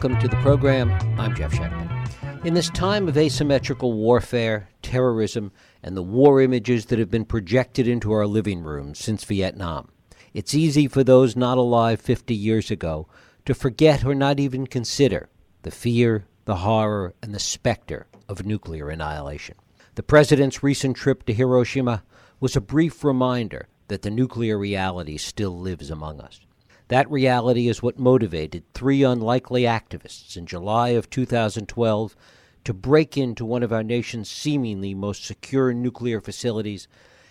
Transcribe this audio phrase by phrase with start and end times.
[0.00, 0.90] Welcome to the program.
[1.20, 2.46] I'm Jeff Schechtman.
[2.46, 5.52] In this time of asymmetrical warfare, terrorism,
[5.82, 9.90] and the war images that have been projected into our living rooms since Vietnam,
[10.32, 13.08] it's easy for those not alive 50 years ago
[13.44, 15.28] to forget or not even consider
[15.64, 19.56] the fear, the horror, and the specter of nuclear annihilation.
[19.96, 22.04] The president's recent trip to Hiroshima
[22.40, 26.40] was a brief reminder that the nuclear reality still lives among us.
[26.90, 32.16] That reality is what motivated three unlikely activists in July of 2012
[32.64, 36.88] to break into one of our nation's seemingly most secure nuclear facilities,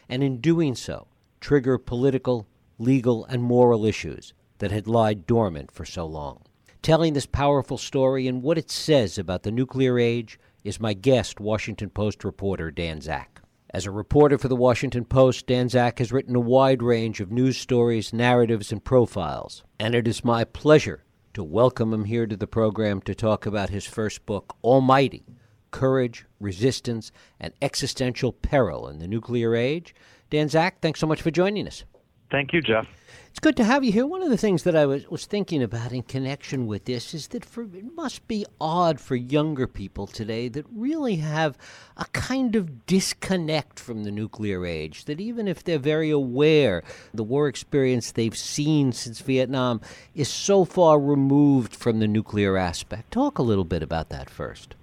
[0.08, 1.08] and in doing so,
[1.42, 6.42] trigger political, legal, and moral issues that had lied dormant for so long.
[6.82, 11.42] Telling this powerful story and what it says about the nuclear age is my guest,
[11.42, 13.42] Washington Post reporter Dan Zak.
[13.72, 17.32] As a reporter for the Washington Post, Dan Zak has written a wide range of
[17.32, 19.64] news stories, narratives, and profiles.
[19.80, 21.04] And it is my pleasure
[21.36, 25.24] to welcome him here to the program to talk about his first book, Almighty
[25.70, 29.94] Courage, Resistance, and Existential Peril in the Nuclear Age.
[30.32, 31.84] Dan Zak, thanks so much for joining us.
[32.32, 32.88] Thank you, Jeff.
[33.30, 34.06] It's good to have you here.
[34.06, 37.28] One of the things that I was, was thinking about in connection with this is
[37.30, 41.58] that for, it must be odd for younger people today that really have
[41.96, 45.06] a kind of disconnect from the nuclear age.
[45.06, 49.82] That even if they're very aware, the war experience they've seen since Vietnam
[50.14, 53.12] is so far removed from the nuclear aspect.
[53.12, 54.76] Talk a little bit about that first.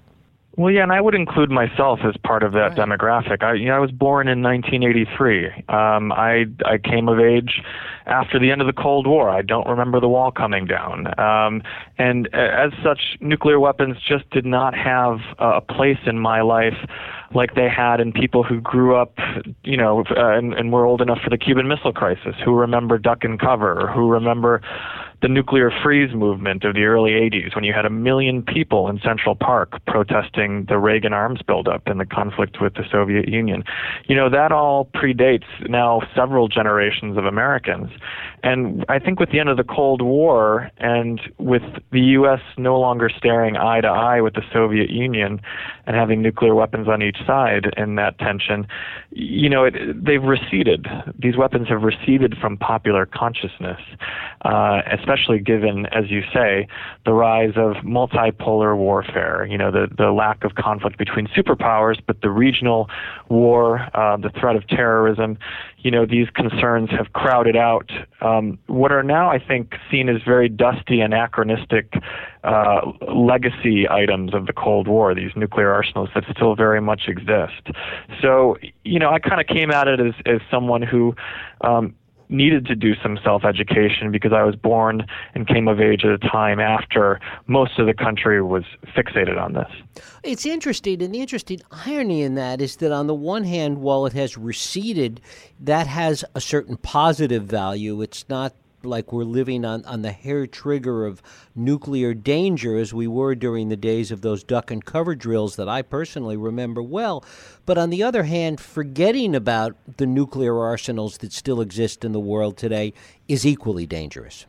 [0.56, 2.76] Well, yeah, and I would include myself as part of that right.
[2.78, 3.42] demographic.
[3.42, 5.48] I, you know, I was born in 1983.
[5.68, 7.60] Um, I I came of age
[8.06, 9.28] after the end of the Cold War.
[9.28, 11.62] I don't remember the wall coming down, um,
[11.98, 16.88] and as such, nuclear weapons just did not have a place in my life
[17.34, 19.18] like they had in people who grew up,
[19.64, 22.98] you know, uh, and, and were old enough for the Cuban Missile Crisis, who remember
[22.98, 24.62] duck and cover, who remember
[25.26, 29.00] the nuclear freeze movement of the early 80s when you had a million people in
[29.00, 33.64] Central Park protesting the Reagan arms buildup and the conflict with the Soviet Union.
[34.04, 37.90] You know, that all predates now several generations of Americans.
[38.44, 42.40] And I think with the end of the Cold War and with the U.S.
[42.56, 45.40] no longer staring eye to eye with the Soviet Union
[45.86, 48.64] and having nuclear weapons on each side in that tension,
[49.10, 49.74] you know, it,
[50.04, 50.86] they've receded.
[51.18, 53.80] These weapons have receded from popular consciousness,
[54.44, 56.66] uh, especially given, as you say,
[57.04, 59.46] the rise of multipolar warfare.
[59.46, 62.88] You know, the the lack of conflict between superpowers, but the regional
[63.28, 65.38] war, uh, the threat of terrorism.
[65.78, 67.90] You know, these concerns have crowded out
[68.20, 71.94] um, what are now, I think, seen as very dusty, anachronistic
[72.42, 72.80] uh,
[73.12, 75.14] legacy items of the Cold War.
[75.14, 77.68] These nuclear arsenals that still very much exist.
[78.20, 81.14] So, you know, I kind of came at it as as someone who.
[81.60, 81.94] Um,
[82.28, 86.10] needed to do some self education because I was born and came of age at
[86.10, 88.64] a time after most of the country was
[88.96, 90.02] fixated on this.
[90.22, 94.06] It's interesting, and the interesting irony in that is that on the one hand, while
[94.06, 95.20] it has receded,
[95.60, 98.02] that has a certain positive value.
[98.02, 98.54] It's not
[98.86, 101.22] like we're living on, on the hair trigger of
[101.54, 105.68] nuclear danger as we were during the days of those duck and cover drills that
[105.68, 107.24] I personally remember well.
[107.64, 112.20] But on the other hand, forgetting about the nuclear arsenals that still exist in the
[112.20, 112.94] world today
[113.28, 114.46] is equally dangerous.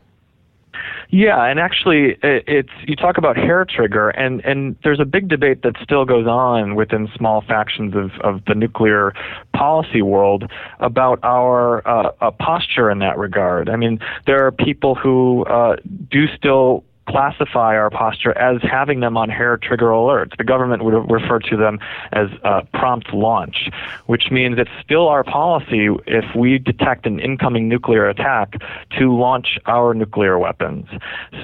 [1.10, 5.62] Yeah, and actually, it's you talk about hair trigger, and and there's a big debate
[5.62, 9.14] that still goes on within small factions of of the nuclear
[9.54, 10.50] policy world
[10.80, 13.70] about our uh, posture in that regard.
[13.70, 15.76] I mean, there are people who uh,
[16.10, 20.36] do still classify our posture as having them on hair trigger alerts.
[20.36, 21.78] The government would refer to them
[22.12, 23.70] as uh, prompt launch,
[24.06, 28.54] which means it's still our policy if we detect an incoming nuclear attack
[28.98, 30.86] to launch our nuclear weapons.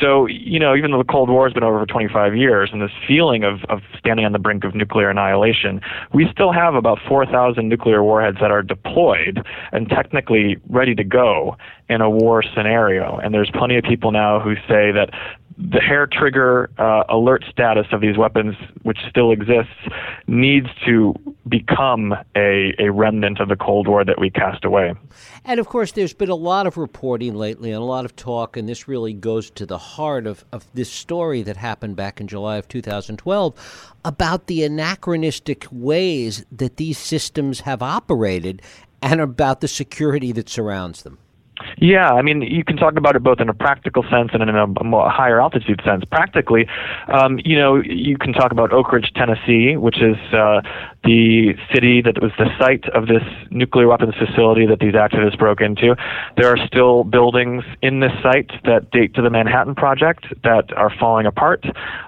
[0.01, 2.83] So, you know, even though the Cold War has been over for 25 years and
[2.83, 5.81] this feeling of, of standing on the brink of nuclear annihilation,
[6.13, 11.57] we still have about 4,000 nuclear warheads that are deployed and technically ready to go
[11.89, 13.19] in a war scenario.
[13.19, 15.11] And there's plenty of people now who say that
[15.57, 19.73] the hair trigger uh, alert status of these weapons, which still exists,
[20.27, 21.15] needs to
[21.49, 24.95] become a, a remnant of the Cold War that we cast away.
[25.45, 28.57] And of course, there's been a lot of reporting lately and a lot of talk,
[28.57, 32.27] and this really goes to the heart of, of this story that happened back in
[32.27, 38.61] July of 2012 about the anachronistic ways that these systems have operated
[39.01, 41.19] and about the security that surrounds them.
[41.79, 44.49] Yeah, I mean, you can talk about it both in a practical sense and in
[44.51, 46.05] a, more higher altitude sense.
[46.05, 46.67] Practically,
[47.09, 50.61] um, you know, you can talk about Oak Ridge, Tennessee, which is uh,
[51.05, 55.61] the city that was the site of this nuclear weapons facility that these activists broke
[55.61, 55.97] into.
[56.37, 60.93] There are still buildings in this site that date to the Manhattan Project that are
[60.99, 61.65] falling apart.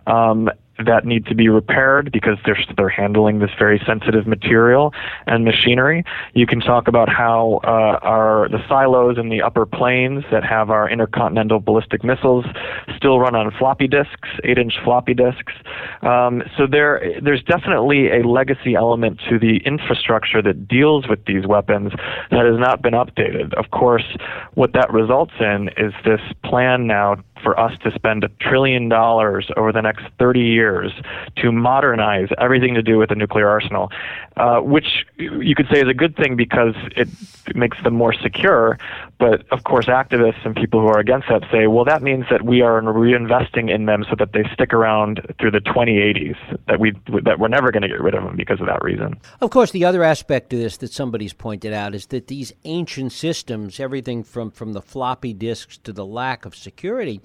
[0.06, 0.50] Um,
[0.84, 4.93] that need to be repaired because they're they're handling this very sensitive material
[5.26, 6.05] and machinery.
[6.34, 10.70] You can talk about how uh, our the silos in the upper plains that have
[10.70, 12.44] our intercontinental ballistic missiles
[12.96, 15.52] still run on floppy disks, eight-inch floppy disks.
[16.02, 21.46] Um, so there there's definitely a legacy element to the infrastructure that deals with these
[21.46, 21.93] weapons
[22.31, 23.55] that has not been updated.
[23.55, 24.17] Of course,
[24.55, 29.50] what that results in is this plan now for us to spend a trillion dollars
[29.56, 30.92] over the next 30 years
[31.36, 33.90] to modernize everything to do with the nuclear arsenal,
[34.36, 37.08] uh, which you could say is a good thing because it
[37.54, 38.78] makes them more secure.
[39.18, 42.42] But of course, activists and people who are against that say, well, that means that
[42.42, 46.36] we are reinvesting in them so that they stick around through the 2080s.
[46.66, 46.92] That we
[47.24, 49.18] that we're never going to get rid of them because of that reason.
[49.40, 53.12] Of course, the other aspect of this that somebody's pointed out is that these ancient
[53.12, 57.20] systems, everything from from the floppy disks to the lack of security,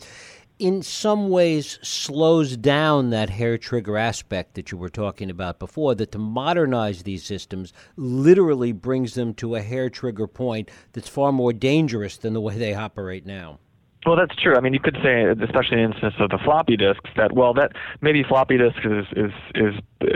[0.62, 5.96] in some ways slows down that hair trigger aspect that you were talking about before.
[5.96, 11.32] That to modernize these systems literally brings them to a hair trigger point that's far
[11.32, 13.58] more dangerous than the way they operate now.
[14.06, 14.56] Well, that's true.
[14.56, 17.54] I mean, you could say, especially in the instance of the floppy disks, that well,
[17.54, 19.76] that maybe floppy disks is is is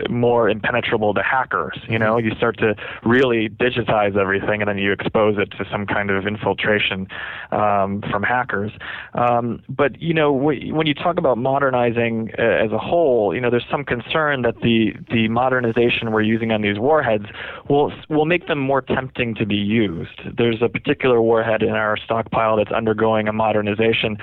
[0.10, 1.78] more impenetrable to hackers.
[1.88, 2.30] You know, mm-hmm.
[2.30, 2.74] you start to
[3.04, 7.08] really digitize everything, and then you expose it to some kind of infiltration
[7.52, 8.72] um, from hackers.
[9.14, 13.52] Um, but you know, when you talk about modernizing uh, as a whole, you know,
[13.52, 17.26] there's some concern that the the modernization we're using on these warheads
[17.70, 20.22] will will make them more tempting to be used.
[20.36, 24.18] There's a particular warhead in our stockpile that's undergoing a modernization organization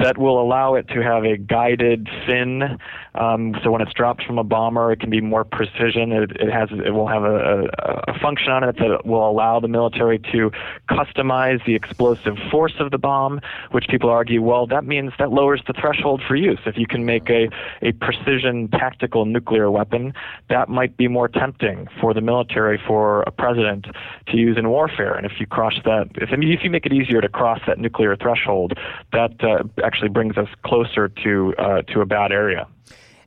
[0.00, 2.78] that will allow it to have a guided fin.
[3.14, 6.10] Um, so when it's dropped from a bomber, it can be more precision.
[6.10, 9.60] It, it has it will have a, a, a function on it that will allow
[9.60, 10.50] the military to
[10.90, 13.40] customize the explosive force of the bomb,
[13.70, 16.58] which people argue, well, that means that lowers the threshold for use.
[16.66, 17.48] If you can make a,
[17.82, 20.12] a precision tactical nuclear weapon,
[20.48, 23.86] that might be more tempting for the military, for a president
[24.26, 25.14] to use in warfare.
[25.14, 28.16] And if you cross that, if, if you make it easier to cross that nuclear
[28.16, 28.74] threshold,
[29.12, 32.66] that uh, actually brings us closer to uh, to a bad area.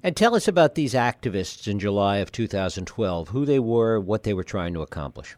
[0.04, 4.34] And tell us about these activists in July of 2012, who they were, what they
[4.34, 5.36] were trying to accomplish.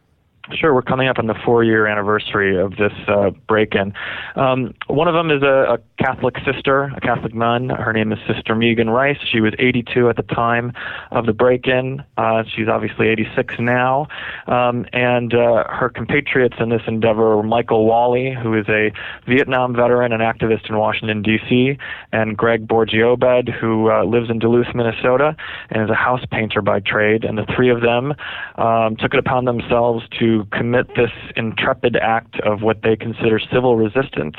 [0.53, 3.93] Sure, we're coming up on the four-year anniversary of this uh, break-in.
[4.35, 7.69] Um, one of them is a, a, Catholic sister, a Catholic nun.
[7.69, 9.17] Her name is Sister Megan Rice.
[9.29, 10.71] She was 82 at the time
[11.11, 12.03] of the break-in.
[12.15, 14.07] Uh, she's obviously 86 now.
[14.47, 18.93] Um, and uh, her compatriots in this endeavor were Michael Walli, who is a
[19.27, 21.77] Vietnam veteran and activist in Washington D.C.,
[22.13, 25.35] and Greg Boertje-Obed, who uh, lives in Duluth, Minnesota,
[25.69, 27.25] and is a house painter by trade.
[27.25, 28.13] And the three of them
[28.55, 33.75] um, took it upon themselves to commit this intrepid act of what they consider civil
[33.75, 34.37] resistance.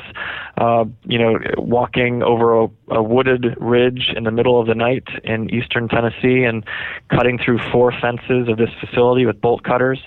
[0.57, 5.07] Uh, you know, walking over a, a wooded ridge in the middle of the night
[5.23, 6.63] in eastern Tennessee and
[7.09, 9.99] cutting through four fences of this facility with bolt cutters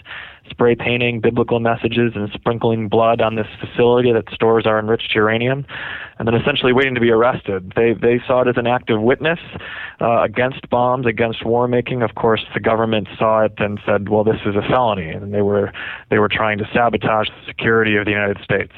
[0.50, 5.64] spray painting biblical messages and sprinkling blood on this facility that stores our enriched uranium,
[6.18, 7.72] and then essentially waiting to be arrested.
[7.76, 9.38] They they saw it as an act of witness
[10.00, 12.02] uh, against bombs, against war making.
[12.02, 15.42] Of course, the government saw it and said, "Well, this is a felony," and they
[15.42, 15.72] were
[16.10, 18.72] they were trying to sabotage the security of the United States.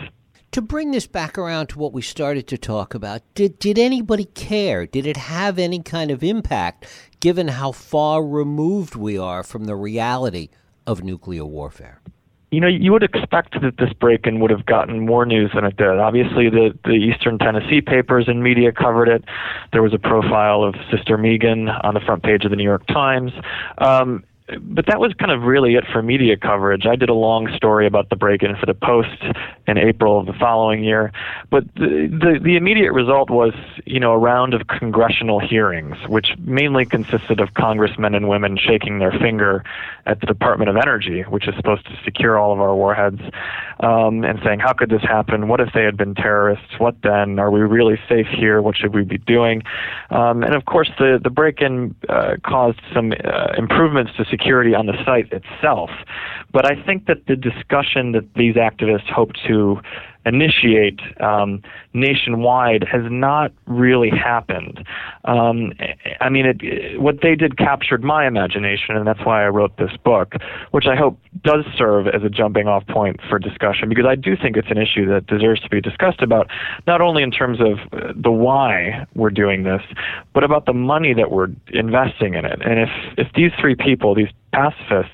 [0.57, 4.25] To bring this back around to what we started to talk about, did did anybody
[4.25, 4.87] care?
[4.87, 6.87] Did it have any kind of impact,
[7.21, 10.49] given how far removed we are from the reality
[10.87, 12.01] of nuclear warfare?
[12.51, 15.77] You know, you would expect that this break-in would have gotten more news than it
[15.77, 15.99] did.
[15.99, 19.25] Obviously, the the Eastern Tennessee papers and media covered it.
[19.73, 22.87] There was a profile of Sister Megan on the front page of the New York
[22.87, 23.33] Times.
[23.77, 24.25] Um,
[24.61, 26.87] but that was kind of really it for media coverage.
[26.87, 29.23] I did a long story about the break-in for the Post
[29.67, 31.13] in April of the following year,
[31.51, 36.29] but the, the, the immediate result was, you know, a round of congressional hearings, which
[36.39, 39.65] mainly consisted of congressmen and women shaking their finger
[40.07, 43.21] at the Department of Energy, which is supposed to secure all of our warheads,
[43.81, 45.49] um, and saying, "How could this happen?
[45.49, 46.79] What if they had been terrorists?
[46.79, 47.41] What then?
[47.41, 48.63] Are we really safe here?
[48.63, 49.65] What should we be doing?"
[50.11, 54.87] Um, and of course, the the break-in uh, caused some uh, improvements to security on
[54.87, 55.91] the site itself.
[56.53, 59.81] But I think that the discussion that these activists hope to
[60.27, 61.63] initiate um,
[61.95, 64.85] nationwide has not really happened.
[65.25, 65.73] Um,
[66.21, 69.97] I mean, it, what they did captured my imagination, and that's why I wrote this
[70.05, 70.35] book,
[70.73, 74.37] which I hope does serve as a jumping off point for discussion because I do
[74.37, 76.49] think it's an issue that deserves to be discussed about,
[76.87, 79.83] not only in terms of uh, the why we're doing this,
[80.35, 82.61] but about the money that we're investing in it.
[82.63, 85.13] And if, if these three people, these pacifists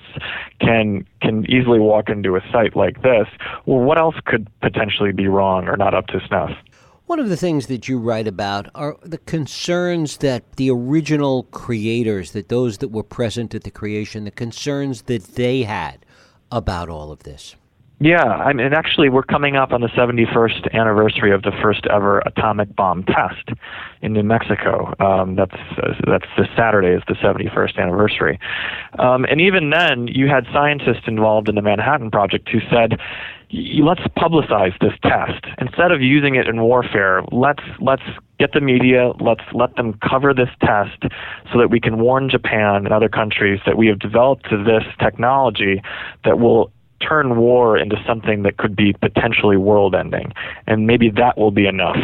[0.60, 3.26] can can easily walk into a site like this,
[3.66, 6.50] well, what else could potentially be wrong or not up to snuff?
[7.06, 12.30] One of the things that you write about are the concerns that the original creators,
[12.32, 16.06] that those that were present at the creation, the concerns that they had
[16.50, 17.56] about all of this.
[18.02, 22.18] Yeah, I mean, actually, we're coming up on the 71st anniversary of the first ever
[22.26, 23.50] atomic bomb test
[24.00, 24.92] in New Mexico.
[24.98, 28.40] Um, that's uh, that's this Saturday is the 71st anniversary,
[28.98, 32.98] um, and even then, you had scientists involved in the Manhattan Project who said,
[33.52, 37.22] "Let's publicize this test instead of using it in warfare.
[37.30, 38.02] Let's let's
[38.40, 39.12] get the media.
[39.20, 41.04] Let's let them cover this test
[41.52, 45.80] so that we can warn Japan and other countries that we have developed this technology
[46.24, 46.72] that will."
[47.06, 50.32] Turn war into something that could be potentially world ending.
[50.66, 51.96] And maybe that will be enough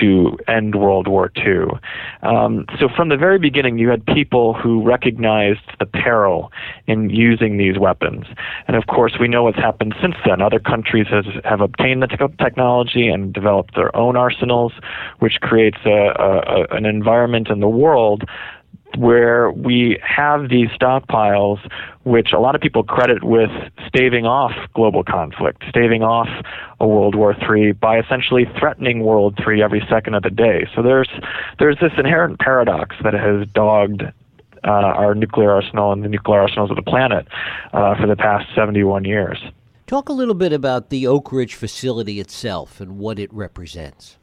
[0.00, 1.78] to end World War II.
[2.22, 6.52] Um, so from the very beginning, you had people who recognized the peril
[6.86, 8.26] in using these weapons.
[8.66, 10.42] And of course, we know what's happened since then.
[10.42, 14.72] Other countries has, have obtained the te- technology and developed their own arsenals,
[15.20, 18.24] which creates a, a, an environment in the world
[18.96, 21.58] where we have these stockpiles,
[22.04, 23.50] which a lot of people credit with
[23.86, 26.28] staving off global conflict, staving off
[26.80, 30.68] a World War III by essentially threatening World III every second of the day.
[30.74, 31.08] So there's
[31.58, 36.70] there's this inherent paradox that has dogged uh, our nuclear arsenal and the nuclear arsenals
[36.70, 37.26] of the planet
[37.72, 39.38] uh, for the past 71 years.
[39.86, 44.16] Talk a little bit about the Oak Ridge facility itself and what it represents.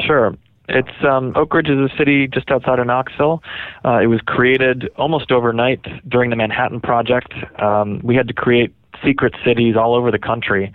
[0.00, 0.34] Sure.
[0.68, 3.42] It's um, Oak Ridge is a city just outside of Knoxville.
[3.84, 7.32] Uh, it was created almost overnight during the Manhattan Project.
[7.60, 10.72] Um, we had to create secret cities all over the country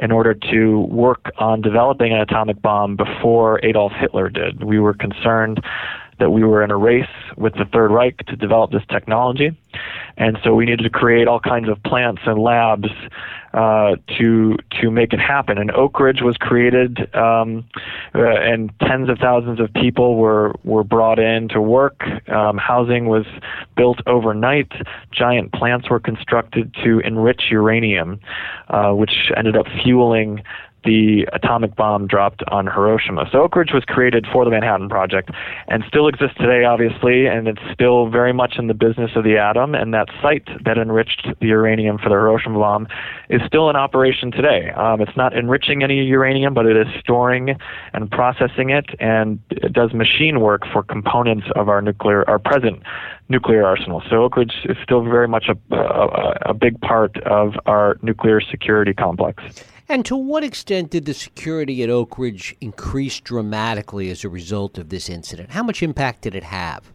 [0.00, 4.64] in order to work on developing an atomic bomb before Adolf Hitler did.
[4.64, 5.60] We were concerned
[6.18, 7.06] that we were in a race
[7.36, 9.56] with the Third Reich to develop this technology.
[10.16, 12.88] And so we needed to create all kinds of plants and labs
[13.54, 15.58] uh, to to make it happen.
[15.58, 17.64] And Oak Ridge was created, um,
[18.14, 22.02] uh, and tens of thousands of people were were brought in to work.
[22.28, 23.26] Um, housing was
[23.76, 24.72] built overnight.
[25.12, 28.20] Giant plants were constructed to enrich uranium,
[28.68, 30.42] uh, which ended up fueling
[30.84, 33.28] the atomic bomb dropped on Hiroshima.
[33.32, 35.30] So Oak Ridge was created for the Manhattan Project
[35.66, 39.36] and still exists today, obviously, and it's still very much in the business of the
[39.36, 39.74] atom.
[39.74, 42.88] And that site that enriched the uranium for the Hiroshima bomb
[43.28, 44.70] is still in operation today.
[44.70, 47.56] Um, it's not enriching any uranium, but it is storing
[47.92, 52.82] and processing it, and it does machine work for components of our nuclear, our present
[53.28, 54.02] nuclear arsenal.
[54.08, 58.40] So Oak Ridge is still very much a, a, a big part of our nuclear
[58.40, 59.42] security complex.
[59.88, 64.76] And to what extent did the security at Oak Ridge increase dramatically as a result
[64.76, 65.50] of this incident?
[65.50, 66.92] How much impact did it have?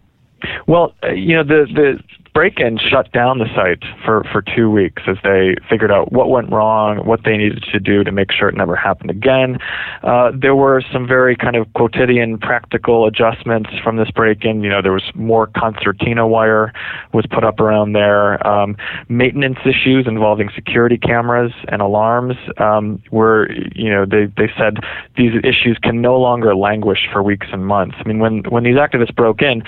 [0.68, 2.00] Well, uh, you know, the the
[2.34, 6.52] break-in shut down the site for, for two weeks as they figured out what went
[6.52, 9.60] wrong, what they needed to do to make sure it never happened again.
[10.02, 14.64] Uh, there were some very kind of quotidian practical adjustments from this break-in.
[14.64, 16.74] You know, there was more concertina wire
[17.14, 18.46] was put up around there.
[18.48, 18.76] Um,
[19.10, 24.78] maintenance issues involving security cameras and alarms um, were, you know, they, they said
[25.16, 27.96] these issues can no longer languish for weeks and months.
[28.00, 29.64] I mean, when, when these activists broke in,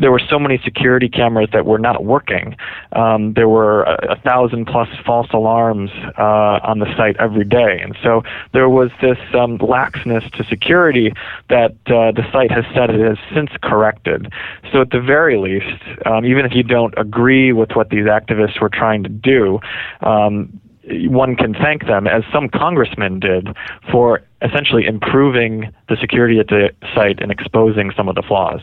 [0.00, 2.56] there were so many security cameras that were not working.
[2.92, 7.80] Um, there were a, a, thousand plus false alarms uh, on the site every day,
[7.82, 8.22] and so
[8.52, 11.12] there was this um, laxness to security
[11.48, 14.32] that uh, the site has said it has since corrected.
[14.72, 18.60] So at the very least, um, even if you don't agree with what these activists
[18.60, 19.60] were trying to do,
[20.00, 23.48] um, one can thank them, as some congressmen did,
[23.90, 28.60] for essentially improving the security at the site and exposing some of the flaws.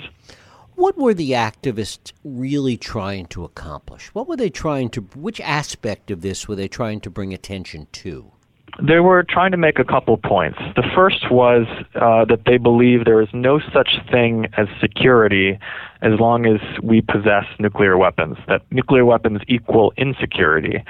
[0.79, 4.15] What were the activists really trying to accomplish?
[4.15, 7.87] What were they trying to, which aspect of this were they trying to bring attention
[7.91, 8.31] to?
[8.81, 10.57] They were trying to make a couple points.
[10.77, 15.59] The first was uh, that they believe there is no such thing as security
[16.01, 20.81] as long as we possess nuclear weapons, that nuclear weapons equal insecurity.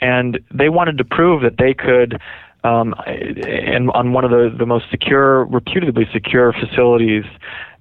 [0.00, 2.20] And they wanted to prove that they could
[2.64, 7.24] um, and on one of the, the most secure, reputedly secure facilities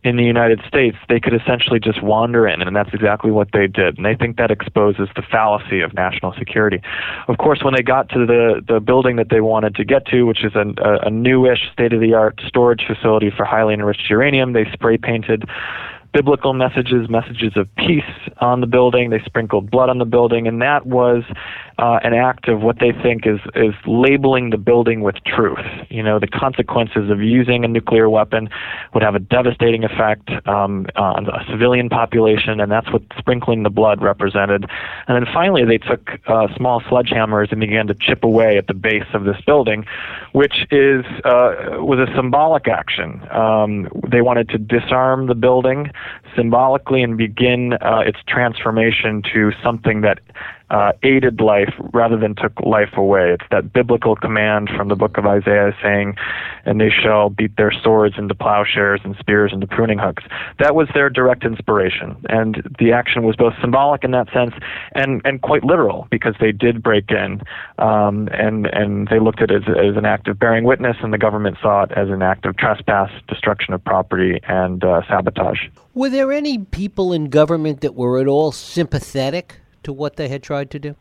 [0.03, 3.67] in the United States, they could essentially just wander in, and that's exactly what they
[3.67, 3.97] did.
[3.97, 6.81] And they think that exposes the fallacy of national security.
[7.27, 10.23] Of course, when they got to the, the building that they wanted to get to,
[10.23, 14.09] which is a, a, a newish, state of the art storage facility for highly enriched
[14.09, 15.45] uranium, they spray painted
[16.13, 18.03] biblical messages, messages of peace
[18.39, 19.09] on the building.
[19.09, 21.23] They sprinkled blood on the building, and that was
[21.77, 25.65] uh, an act of what they think is is labeling the building with truth.
[25.89, 28.49] You know, the consequences of using a nuclear weapon
[28.93, 33.69] would have a devastating effect um, on a civilian population, and that's what sprinkling the
[33.69, 34.65] blood represented.
[35.07, 38.73] And then finally, they took uh, small sledgehammers and began to chip away at the
[38.73, 39.85] base of this building,
[40.33, 43.21] which is uh, was a symbolic action.
[43.31, 45.91] Um, they wanted to disarm the building
[46.35, 50.19] symbolically and begin uh, its transformation to something that
[50.71, 53.33] uh, aided life rather than took life away.
[53.33, 56.15] It's that biblical command from the book of Isaiah saying,
[56.65, 60.23] and they shall beat their swords into plowshares and spears into pruning hooks.
[60.59, 62.15] That was their direct inspiration.
[62.29, 64.53] And the action was both symbolic in that sense
[64.95, 67.41] and, and quite literal because they did break in
[67.77, 71.11] um, and, and they looked at it as, as an act of bearing witness and
[71.11, 75.67] the government saw it as an act of trespass, destruction of property, and uh, sabotage.
[75.93, 80.43] Were there any people in government that were at all sympathetic to what they had
[80.43, 80.95] tried to do?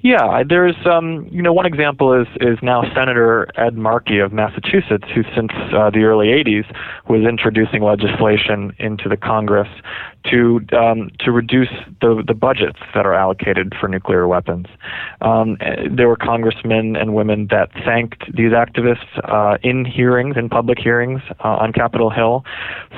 [0.00, 5.04] Yeah, there's um, you know one example is is now Senator Ed Markey of Massachusetts,
[5.12, 6.72] who since uh, the early '80s
[7.08, 9.68] was introducing legislation into the Congress
[10.30, 14.66] to um, to reduce the the budgets that are allocated for nuclear weapons.
[15.20, 15.56] Um,
[15.90, 21.22] there were congressmen and women that thanked these activists uh, in hearings, in public hearings
[21.44, 22.44] uh, on Capitol Hill,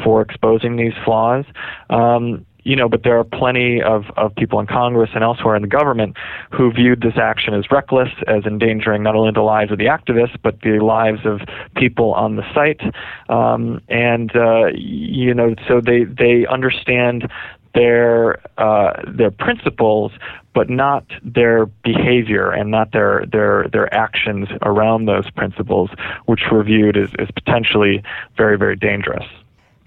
[0.04, 1.46] for exposing these flaws.
[1.88, 5.62] Um, you know, but there are plenty of, of people in Congress and elsewhere in
[5.62, 6.16] the government
[6.50, 10.36] who viewed this action as reckless, as endangering not only the lives of the activists,
[10.42, 11.40] but the lives of
[11.76, 12.80] people on the site.
[13.28, 17.30] Um, and, uh, you know, so they, they understand
[17.74, 20.12] their uh, their principles,
[20.54, 25.90] but not their behavior and not their their their actions around those principles,
[26.26, 28.02] which were viewed as, as potentially
[28.36, 29.24] very very dangerous.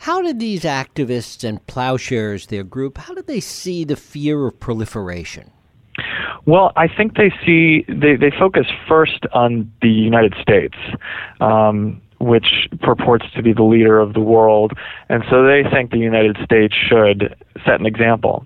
[0.04, 4.60] How did these activists and plowshares, their group, how did they see the fear of
[4.60, 5.50] proliferation?
[6.46, 10.76] Well, I think they see they, they focus first on the United States,
[11.40, 14.74] um, which purports to be the leader of the world,
[15.08, 17.34] and so they think the United States should
[17.64, 18.46] set an example.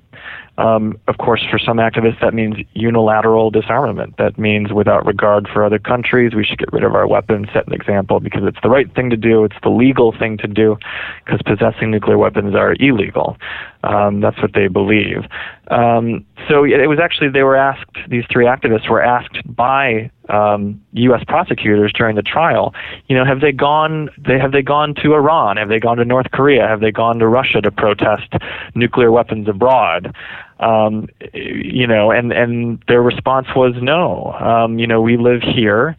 [0.57, 4.15] Um, of course, for some activists, that means unilateral disarmament.
[4.17, 7.67] That means without regard for other countries, we should get rid of our weapons, set
[7.67, 10.77] an example, because it's the right thing to do, it's the legal thing to do,
[11.23, 13.37] because possessing nuclear weapons are illegal.
[13.83, 15.25] Um, that's what they believe.
[15.69, 20.81] Um, so it was actually, they were asked, these three activists were asked by um,
[20.93, 21.23] U.S.
[21.27, 22.73] prosecutors during the trial,
[23.07, 24.09] you know, have they gone?
[24.17, 25.57] They have they gone to Iran?
[25.57, 26.67] Have they gone to North Korea?
[26.67, 28.33] Have they gone to Russia to protest
[28.75, 30.13] nuclear weapons abroad?
[30.59, 34.33] Um, you know, and and their response was no.
[34.33, 35.95] Um, you know, we live here.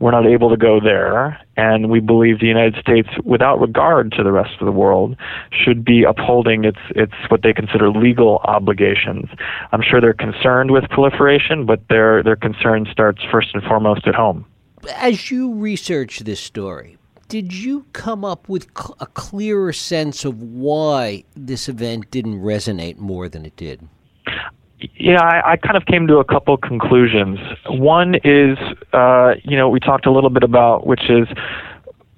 [0.00, 4.22] We're not able to go there, and we believe the United States, without regard to
[4.22, 5.16] the rest of the world,
[5.50, 9.30] should be upholding its its what they consider legal obligations.
[9.70, 14.14] I'm sure they're concerned with proliferation, but their their concern starts first and foremost at
[14.14, 14.44] home.
[14.96, 16.98] As you research this story,
[17.28, 18.66] did you come up with
[19.00, 23.88] a clearer sense of why this event didn't resonate more than it did?
[24.96, 27.38] Yeah, I, I, kind of came to a couple conclusions.
[27.68, 28.58] One is,
[28.92, 31.28] uh, you know, we talked a little bit about, which is,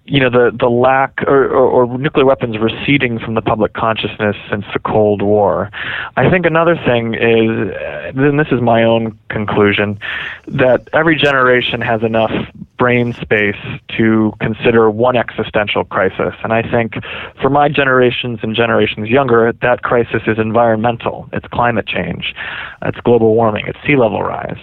[0.07, 4.37] you know, the the lack or, or, or, nuclear weapons receding from the public consciousness
[4.51, 5.71] since the Cold War.
[6.17, 7.73] I think another thing is,
[8.15, 9.99] and this is my own conclusion,
[10.47, 12.33] that every generation has enough
[12.77, 13.57] brain space
[13.97, 16.35] to consider one existential crisis.
[16.43, 16.95] And I think
[17.41, 21.31] for my generations and generations younger, that crisis is environmental.
[21.33, 22.35] It's climate change,
[22.83, 24.59] it's global warming, it's sea level rise.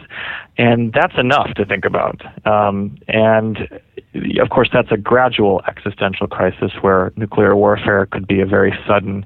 [0.58, 2.21] And that's enough to think about.
[2.45, 3.67] Um, and
[4.13, 9.26] of course, that's a gradual existential crisis where nuclear warfare could be a very sudden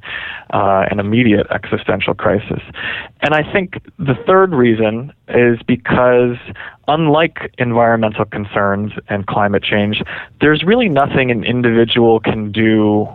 [0.53, 2.61] uh, and immediate existential crisis.
[3.21, 6.37] And I think the third reason is because,
[6.87, 10.03] unlike environmental concerns and climate change,
[10.39, 13.07] there's really nothing an individual can do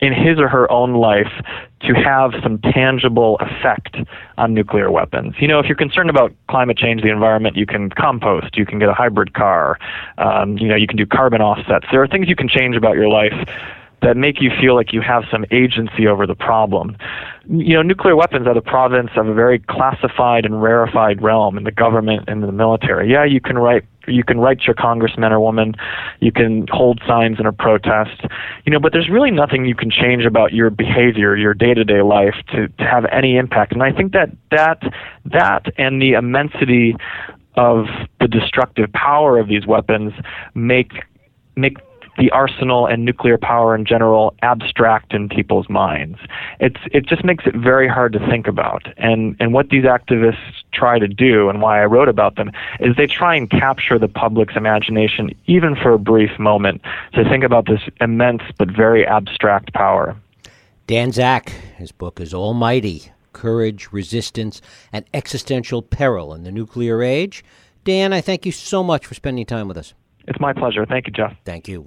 [0.00, 1.32] in his or her own life
[1.80, 3.96] to have some tangible effect
[4.36, 5.34] on nuclear weapons.
[5.38, 8.78] You know, if you're concerned about climate change, the environment, you can compost, you can
[8.78, 9.78] get a hybrid car,
[10.18, 11.86] um, you know, you can do carbon offsets.
[11.90, 13.48] There are things you can change about your life
[14.02, 16.96] that make you feel like you have some agency over the problem.
[17.48, 21.64] You know, nuclear weapons are the province of a very classified and rarefied realm in
[21.64, 23.10] the government and the military.
[23.10, 25.74] Yeah, you can write you can write your congressman or woman,
[26.20, 28.22] you can hold signs in a protest,
[28.64, 32.34] you know, but there's really nothing you can change about your behavior, your day-to-day life
[32.50, 33.72] to, to have any impact.
[33.72, 34.82] And I think that that
[35.26, 36.96] that and the immensity
[37.56, 37.86] of
[38.20, 40.12] the destructive power of these weapons
[40.54, 40.92] make
[41.56, 41.76] make
[42.18, 46.18] the arsenal and nuclear power in general abstract in people's minds.
[46.60, 48.86] It's it just makes it very hard to think about.
[48.96, 52.50] And and what these activists try to do and why I wrote about them
[52.80, 56.82] is they try and capture the public's imagination even for a brief moment
[57.14, 60.16] to think about this immense but very abstract power.
[60.86, 64.60] Dan Zak, his book is Almighty Courage, Resistance,
[64.92, 67.44] and Existential Peril in the Nuclear Age.
[67.84, 69.94] Dan, I thank you so much for spending time with us.
[70.26, 70.84] It's my pleasure.
[70.84, 71.34] Thank you, Jeff.
[71.44, 71.80] Thank you.